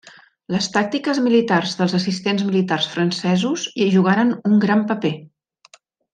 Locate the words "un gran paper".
4.51-5.13